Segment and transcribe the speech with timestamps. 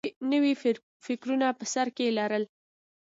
[0.31, 0.53] نوي
[1.05, 2.43] فکرونه په سر کې لرل